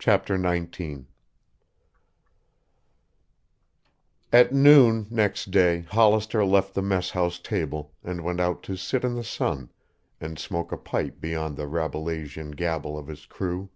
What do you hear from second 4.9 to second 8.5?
next day Hollister left the mess house table and went